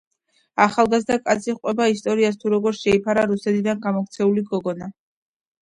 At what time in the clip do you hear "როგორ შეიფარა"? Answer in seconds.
2.55-3.27